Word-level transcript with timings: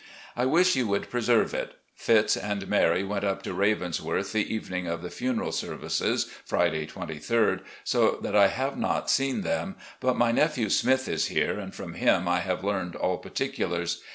I 0.35 0.47
wish 0.47 0.75
you 0.75 0.87
would 0.87 1.11
preserve 1.11 1.53
it. 1.53 1.75
Fits, 1.93 2.35
and 2.35 2.67
Mary 2.67 3.03
went 3.03 3.23
up 3.23 3.43
to' 3.43 3.53
Ravensworth' 3.53 4.31
the 4.33 4.51
evening 4.51 4.87
of 4.87 5.03
the 5.03 5.11
funeral 5.11 5.51
services, 5.51 6.25
Friday, 6.43 6.87
23d, 6.87 7.59
so 7.83 8.17
that 8.23 8.35
I 8.35 8.47
have 8.47 8.79
not 8.79 9.11
seen 9.11 9.41
them, 9.41 9.75
but 9.99 10.17
my 10.17 10.31
nephew 10.31 10.69
Smith 10.71 11.07
is 11.07 11.27
here, 11.27 11.59
and 11.59 11.75
from 11.75 11.93
him 11.93 12.27
I 12.27 12.39
have 12.39 12.63
learned 12.63 12.95
all 12.95 13.19
particulars. 13.19 14.01